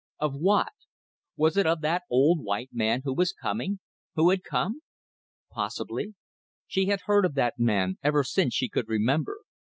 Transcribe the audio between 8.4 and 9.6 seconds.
she could remember.